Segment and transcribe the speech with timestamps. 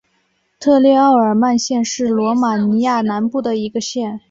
[0.59, 4.19] 特列奥尔曼县是罗马尼亚南部的一个县。